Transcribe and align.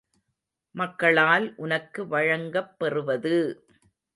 மக்களால் 0.75 1.53
உனக்கு 1.57 2.07
வழங்கப் 2.07 2.73
பெறுவது! 2.79 3.37